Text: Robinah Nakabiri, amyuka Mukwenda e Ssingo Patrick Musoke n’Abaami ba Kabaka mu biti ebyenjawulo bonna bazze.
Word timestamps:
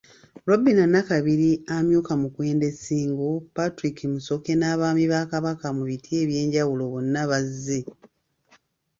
Robinah 0.49 0.89
Nakabiri, 0.93 1.51
amyuka 1.77 2.11
Mukwenda 2.21 2.65
e 2.71 2.73
Ssingo 2.77 3.29
Patrick 3.55 3.97
Musoke 4.13 4.51
n’Abaami 4.57 5.05
ba 5.11 5.21
Kabaka 5.31 5.65
mu 5.77 5.83
biti 5.89 6.11
ebyenjawulo 6.23 6.83
bonna 6.91 7.21
bazze. 7.29 7.79